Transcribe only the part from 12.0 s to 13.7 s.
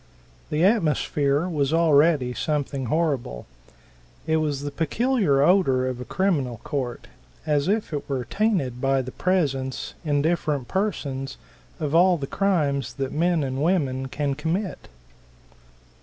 the crimes that men and